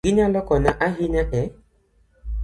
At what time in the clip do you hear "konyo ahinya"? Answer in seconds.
0.47-1.23